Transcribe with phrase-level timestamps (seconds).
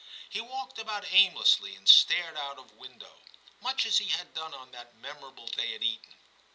[0.31, 3.19] He walked about aimlessly and stared out of window,
[3.61, 6.15] much as he had done on that memorable day at Eton.